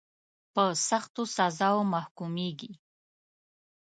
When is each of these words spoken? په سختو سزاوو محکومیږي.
په 0.53 0.63
سختو 0.87 1.23
سزاوو 1.35 1.89
محکومیږي. 1.93 2.71